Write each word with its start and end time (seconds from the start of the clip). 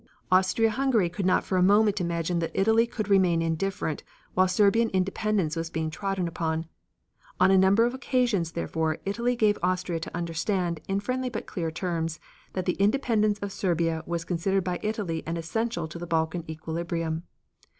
Austria 0.31 0.71
Hungary 0.71 1.09
could 1.09 1.27
not 1.27 1.43
for 1.43 1.59
a 1.59 1.61
moment 1.61 2.01
imagine 2.01 2.39
that 2.39 2.49
Italy 2.55 2.87
could 2.87 3.07
remain 3.07 3.39
indifferent 3.43 4.01
while 4.33 4.47
Serbian 4.47 4.89
independence 4.89 5.55
was 5.55 5.69
being 5.69 5.91
trodden 5.91 6.27
upon. 6.27 6.65
On 7.39 7.51
a 7.51 7.55
number 7.59 7.85
of 7.85 7.93
occasions 7.93 8.49
theretofore, 8.49 8.97
Italy 9.05 9.35
gave 9.35 9.59
Austria 9.61 9.99
to 9.99 10.17
understand, 10.17 10.81
in 10.87 11.01
friendly 11.01 11.29
but 11.29 11.45
clear 11.45 11.69
terms, 11.69 12.19
that 12.53 12.65
the 12.65 12.73
independence 12.79 13.37
of 13.43 13.51
Serbia 13.51 14.01
was 14.07 14.25
considered 14.25 14.63
by 14.63 14.79
Italy 14.81 15.21
as 15.27 15.37
essential 15.37 15.87
to 15.87 15.99
the 15.99 16.07
Balkan 16.07 16.43
equilibrium. 16.49 17.21